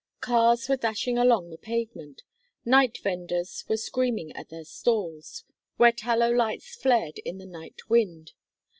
Cars 0.19 0.67
were 0.67 0.77
dashing 0.77 1.19
along 1.19 1.51
the 1.51 1.59
pavement; 1.59 2.23
night 2.65 2.97
vendors 3.03 3.63
were 3.69 3.77
screaming 3.77 4.31
at 4.35 4.49
their 4.49 4.63
stalls, 4.63 5.45
where 5.77 5.91
tallow 5.91 6.31
lights 6.31 6.73
flared 6.75 7.19
in 7.19 7.37
the 7.37 7.45
night 7.45 7.87
wind. 7.87 8.31